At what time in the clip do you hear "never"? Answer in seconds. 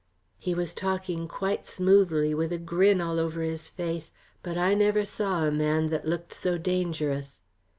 4.73-5.05